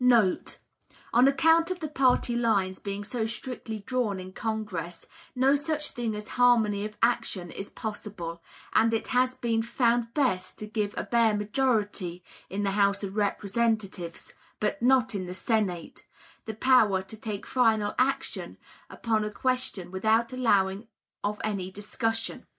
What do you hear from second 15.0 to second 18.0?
in the Senate) the power to take final